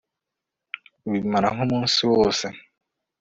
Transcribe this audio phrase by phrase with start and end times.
[1.11, 2.45] bimara nk'umunsi wose